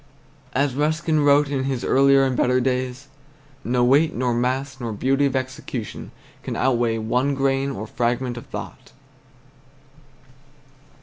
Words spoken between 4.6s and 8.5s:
nor beauty of execution can outweigh one grain or fragment of